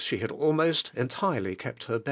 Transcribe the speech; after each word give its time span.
she 0.03 0.17
had 0.17 0.31
almost 0.31 0.89
entirely 0.95 1.55
kept 1.55 1.83
her 1.83 1.99
bed. 1.99 1.99